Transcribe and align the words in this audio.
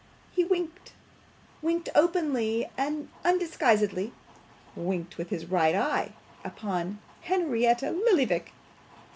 He 0.31 0.43
winked 0.43 0.93
winked 1.61 1.89
openly 1.93 2.67
and 2.75 3.09
undisguisedly; 3.23 4.13
winked 4.75 5.19
with 5.19 5.29
his 5.29 5.45
right 5.45 5.75
eye 5.75 6.13
upon 6.43 6.97
Henrietta 7.21 7.91
Lillyvick! 7.91 8.51